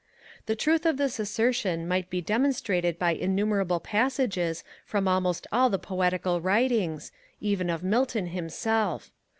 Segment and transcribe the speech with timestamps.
[0.47, 5.77] The truth of this assertion might be demonstrated by innumerable passages from almost all the
[5.77, 9.11] poetical writings, even of Milton himself.